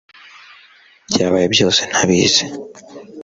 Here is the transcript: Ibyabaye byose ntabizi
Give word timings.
Ibyabaye 1.07 1.47
byose 1.55 1.81
ntabizi 1.91 2.43